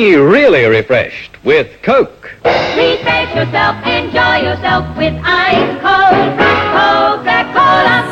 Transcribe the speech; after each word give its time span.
Be 0.00 0.16
really 0.16 0.64
refreshed 0.64 1.32
with 1.44 1.68
Coke. 1.82 2.30
Refresh 2.42 3.36
yourself, 3.36 3.76
enjoy 3.84 4.36
yourself 4.48 4.86
with 4.96 5.12
ice 5.22 5.76
cold 5.82 6.38
Coca-Cola. 6.72 8.04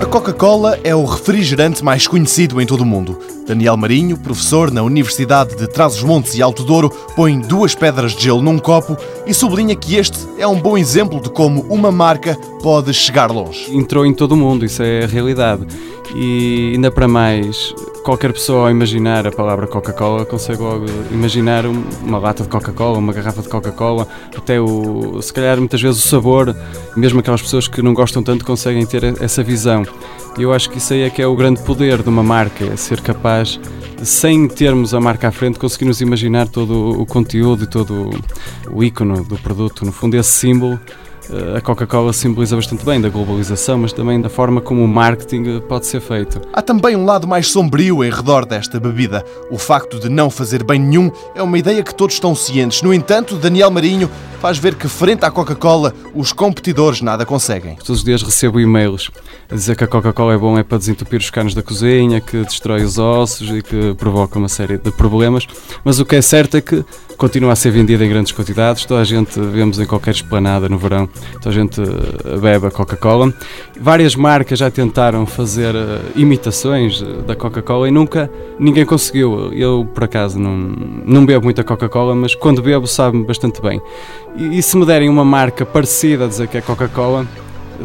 A 0.00 0.06
Coca-Cola 0.06 0.78
é 0.84 0.94
o 0.94 1.04
refrigerante 1.04 1.82
mais 1.82 2.06
conhecido 2.06 2.60
em 2.60 2.66
todo 2.66 2.82
o 2.82 2.86
mundo. 2.86 3.18
Daniel 3.44 3.76
Marinho, 3.76 4.16
professor 4.16 4.70
na 4.70 4.84
Universidade 4.84 5.56
de 5.56 5.66
Trás-os-Montes 5.66 6.36
e 6.36 6.42
Alto 6.42 6.62
Douro, 6.62 6.90
põe 7.16 7.40
duas 7.40 7.74
pedras 7.74 8.12
de 8.12 8.22
gelo 8.22 8.40
num 8.40 8.60
copo 8.60 8.96
e 9.26 9.34
sublinha 9.34 9.74
que 9.74 9.96
este 9.96 10.28
é 10.38 10.46
um 10.46 10.60
bom 10.60 10.78
exemplo 10.78 11.20
de 11.20 11.28
como 11.28 11.62
uma 11.62 11.90
marca 11.90 12.36
pode 12.62 12.94
chegar 12.94 13.32
longe. 13.32 13.74
Entrou 13.74 14.06
em 14.06 14.14
todo 14.14 14.32
o 14.32 14.36
mundo, 14.36 14.64
isso 14.64 14.80
é 14.80 15.02
a 15.02 15.08
realidade. 15.08 15.66
E 16.14 16.72
ainda 16.74 16.90
para 16.90 17.06
mais, 17.06 17.74
qualquer 18.02 18.32
pessoa 18.32 18.62
ao 18.62 18.70
imaginar 18.70 19.26
a 19.26 19.30
palavra 19.30 19.66
Coca-Cola 19.66 20.24
consegue 20.24 20.62
logo 20.62 20.86
imaginar 21.10 21.66
uma 21.66 22.18
lata 22.18 22.42
de 22.42 22.48
Coca-Cola, 22.48 22.98
uma 22.98 23.12
garrafa 23.12 23.42
de 23.42 23.48
Coca-Cola, 23.48 24.08
até 24.36 24.60
o, 24.60 25.20
se 25.20 25.32
calhar 25.32 25.58
muitas 25.58 25.80
vezes 25.80 26.04
o 26.04 26.08
sabor, 26.08 26.56
mesmo 26.96 27.20
aquelas 27.20 27.42
pessoas 27.42 27.68
que 27.68 27.82
não 27.82 27.92
gostam 27.92 28.22
tanto 28.22 28.44
conseguem 28.44 28.86
ter 28.86 29.04
essa 29.22 29.42
visão. 29.42 29.84
E 30.38 30.42
eu 30.42 30.52
acho 30.52 30.70
que 30.70 30.78
isso 30.78 30.94
aí 30.94 31.02
é 31.02 31.10
que 31.10 31.20
é 31.20 31.26
o 31.26 31.36
grande 31.36 31.62
poder 31.62 32.02
de 32.02 32.08
uma 32.08 32.22
marca, 32.22 32.64
é 32.64 32.76
ser 32.76 33.00
capaz, 33.00 33.60
sem 34.02 34.48
termos 34.48 34.94
a 34.94 35.00
marca 35.00 35.28
à 35.28 35.32
frente, 35.32 35.58
conseguirmos 35.58 36.00
imaginar 36.00 36.48
todo 36.48 37.00
o 37.00 37.04
conteúdo 37.04 37.64
e 37.64 37.66
todo 37.66 38.10
o 38.70 38.82
ícone 38.82 39.22
do 39.24 39.36
produto, 39.36 39.84
no 39.84 39.92
fundo 39.92 40.16
esse 40.16 40.30
símbolo 40.30 40.80
a 41.56 41.60
Coca-Cola 41.60 42.12
simboliza 42.12 42.56
bastante 42.56 42.84
bem 42.84 43.00
da 43.00 43.08
globalização, 43.08 43.78
mas 43.78 43.92
também 43.92 44.20
da 44.20 44.28
forma 44.28 44.60
como 44.60 44.84
o 44.84 44.88
marketing 44.88 45.60
pode 45.68 45.86
ser 45.86 46.00
feito. 46.00 46.40
Há 46.52 46.62
também 46.62 46.96
um 46.96 47.04
lado 47.04 47.26
mais 47.26 47.50
sombrio 47.50 48.04
em 48.04 48.10
redor 48.10 48.44
desta 48.46 48.80
bebida. 48.80 49.24
O 49.50 49.58
facto 49.58 49.98
de 49.98 50.08
não 50.08 50.30
fazer 50.30 50.62
bem 50.62 50.80
nenhum 50.80 51.10
é 51.34 51.42
uma 51.42 51.58
ideia 51.58 51.82
que 51.82 51.94
todos 51.94 52.16
estão 52.16 52.34
cientes. 52.34 52.82
No 52.82 52.94
entanto, 52.94 53.36
Daniel 53.36 53.70
Marinho 53.70 54.10
faz 54.40 54.58
ver 54.58 54.74
que, 54.74 54.88
frente 54.88 55.24
à 55.24 55.30
Coca-Cola, 55.30 55.94
os 56.14 56.32
competidores 56.32 57.00
nada 57.00 57.26
conseguem. 57.26 57.76
Todos 57.76 57.98
os 57.98 58.04
dias 58.04 58.22
recebo 58.22 58.60
e-mails 58.60 59.10
a 59.50 59.54
dizer 59.54 59.76
que 59.76 59.84
a 59.84 59.86
Coca-Cola 59.86 60.34
é 60.34 60.38
bom 60.38 60.58
é 60.58 60.62
para 60.62 60.78
desentupir 60.78 61.18
os 61.18 61.30
canos 61.30 61.54
da 61.54 61.62
cozinha, 61.62 62.20
que 62.20 62.42
destrói 62.44 62.82
os 62.82 62.98
ossos 62.98 63.50
e 63.50 63.62
que 63.62 63.94
provoca 63.94 64.38
uma 64.38 64.48
série 64.48 64.78
de 64.78 64.90
problemas, 64.92 65.46
mas 65.84 65.98
o 65.98 66.04
que 66.04 66.16
é 66.16 66.22
certo 66.22 66.56
é 66.56 66.60
que 66.60 66.84
continua 67.18 67.52
a 67.52 67.56
ser 67.56 67.72
vendida 67.72 68.04
em 68.04 68.08
grandes 68.08 68.30
quantidades, 68.30 68.84
toda 68.84 69.00
a 69.00 69.04
gente 69.04 69.38
vemos 69.40 69.80
em 69.80 69.86
qualquer 69.86 70.12
esplanada 70.12 70.68
no 70.68 70.78
verão, 70.78 71.08
toda 71.34 71.48
a 71.48 71.52
gente 71.52 71.80
eh, 71.80 72.38
bebe 72.38 72.68
a 72.68 72.70
Coca-Cola. 72.70 73.34
Várias 73.80 74.14
marcas 74.14 74.58
já 74.60 74.70
tentaram 74.70 75.26
fazer 75.26 75.74
eh, 75.74 76.00
imitações 76.14 77.02
eh, 77.02 77.22
da 77.22 77.34
Coca-Cola 77.34 77.88
e 77.88 77.90
nunca 77.90 78.30
ninguém 78.58 78.86
conseguiu. 78.86 79.52
Eu, 79.52 79.88
por 79.92 80.04
acaso, 80.04 80.38
não, 80.38 80.56
não 80.56 81.26
bebo 81.26 81.44
muita 81.44 81.64
Coca-Cola, 81.64 82.14
mas 82.14 82.36
quando 82.36 82.62
bebo 82.62 82.86
sabe-me 82.86 83.26
bastante 83.26 83.60
bem. 83.60 83.82
E, 84.38 84.58
e 84.58 84.62
se 84.62 84.76
me 84.76 84.86
derem 84.86 85.08
uma 85.08 85.24
marca 85.24 85.66
parecida 85.66 86.24
a 86.24 86.28
dizer 86.28 86.46
que 86.46 86.56
é 86.56 86.60
Coca-Cola, 86.60 87.26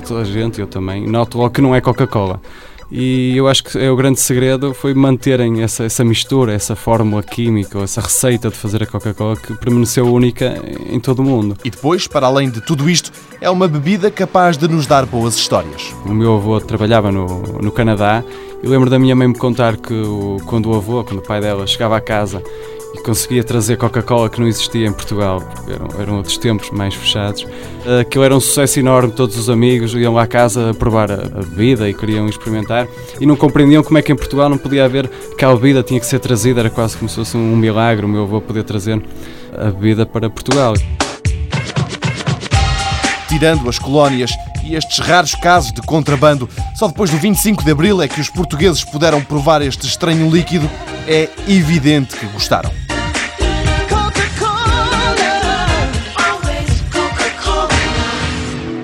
toda 0.07 0.21
a 0.21 0.23
gente, 0.23 0.61
eu 0.61 0.67
também, 0.67 1.07
noto 1.07 1.39
logo 1.39 1.49
que 1.49 1.61
não 1.61 1.73
é 1.73 1.81
Coca-Cola. 1.81 2.39
E 2.91 3.35
eu 3.35 3.47
acho 3.47 3.63
que 3.63 3.79
é 3.79 3.89
o 3.89 3.95
grande 3.95 4.19
segredo 4.19 4.71
foi 4.71 4.93
manterem 4.93 5.63
essa, 5.63 5.83
essa 5.83 6.03
mistura, 6.03 6.53
essa 6.53 6.75
fórmula 6.75 7.23
química, 7.23 7.79
essa 7.79 8.01
receita 8.01 8.49
de 8.49 8.55
fazer 8.55 8.83
a 8.83 8.85
Coca-Cola 8.85 9.35
que 9.35 9.51
permaneceu 9.55 10.05
única 10.05 10.61
em 10.91 10.99
todo 10.99 11.19
o 11.19 11.23
mundo. 11.23 11.57
E 11.65 11.71
depois, 11.71 12.05
para 12.05 12.27
além 12.27 12.51
de 12.51 12.61
tudo 12.61 12.88
isto, 12.88 13.11
é 13.41 13.49
uma 13.49 13.67
bebida 13.67 14.11
capaz 14.11 14.55
de 14.55 14.67
nos 14.67 14.85
dar 14.85 15.07
boas 15.07 15.35
histórias. 15.35 15.91
O 16.05 16.13
meu 16.13 16.35
avô 16.35 16.61
trabalhava 16.61 17.11
no, 17.11 17.41
no 17.63 17.71
Canadá 17.71 18.23
e 18.61 18.67
lembro 18.67 18.91
da 18.91 18.99
minha 18.99 19.15
mãe 19.15 19.27
me 19.27 19.35
contar 19.35 19.75
que 19.75 20.03
quando 20.45 20.69
o 20.69 20.75
avô, 20.75 21.03
quando 21.03 21.17
o 21.17 21.23
pai 21.23 21.41
dela 21.41 21.65
chegava 21.65 21.97
a 21.97 22.01
casa 22.01 22.43
e 22.94 23.02
conseguia 23.02 23.44
trazer 23.44 23.77
Coca-Cola 23.77 24.30
que 24.30 24.39
não 24.39 24.47
existia 24.47 24.88
em 24.88 24.94
Portugal, 24.94 25.41
porque 25.41 25.72
eram, 25.72 25.88
eram 25.99 26.17
outros 26.17 26.38
tempos 26.38 26.69
mais 26.69 26.94
fechados. 26.94 27.45
Aquilo 28.00 28.23
era 28.23 28.35
um 28.35 28.39
sucesso 28.39 28.80
enorme, 28.80 29.11
todos 29.11 29.38
os 29.38 29.50
amigos 29.50 29.94
iam 29.94 30.13
lá 30.13 30.23
à 30.23 30.28
casa 30.28 30.69
a 30.69 30.73
provar 30.73 31.12
a, 31.12 31.16
a 31.16 31.44
bebida 31.44 31.90
e 31.90 31.94
queriam 31.94 32.28
experimentar 32.28 32.88
e 33.19 33.25
não 33.25 33.35
compreendiam 33.35 33.84
como 33.84 33.97
é 33.97 34.01
que 34.01 34.12
em 34.12 34.16
Portugal 34.16 34.50
não 34.50 34.57
podia 34.57 34.85
haver 34.85 35.09
que 35.38 35.44
a 35.44 35.53
bebida 35.53 35.81
tinha 35.81 36.00
que 36.00 36.06
ser 36.06 36.19
trazida, 36.19 36.59
era 36.59 36.69
quase 36.69 36.95
como 36.95 37.09
se 37.09 37.16
fosse 37.16 37.35
um 37.35 37.56
milagre 37.56 38.06
o 38.06 38.09
meu 38.09 38.23
avô 38.23 38.40
poder 38.40 38.63
trazer 38.63 39.01
a 39.57 39.66
bebida 39.66 40.06
para 40.06 40.29
Portugal. 40.29 40.73
Tirando 43.28 43.67
as 43.67 43.79
colónias 43.79 44.31
e 44.63 44.75
estes 44.75 45.00
raros 45.00 45.35
casos 45.35 45.73
de 45.73 45.81
contrabando, 45.81 46.47
só 46.75 46.88
depois 46.88 47.09
do 47.09 47.17
25 47.17 47.63
de 47.63 47.72
Abril 47.72 48.01
é 48.01 48.07
que 48.07 48.22
os 48.22 48.29
portugueses 48.29 48.84
puderam 48.84 49.22
provar 49.22 49.62
este 49.62 49.85
estranho 49.85 50.29
líquido, 50.29 50.69
é 51.07 51.29
evidente 51.47 52.16
que 52.16 52.25
gostaram. 52.28 52.82